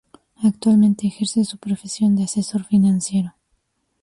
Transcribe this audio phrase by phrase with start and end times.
[0.43, 3.35] Actualmente ejerce su profesión de asesor financiero.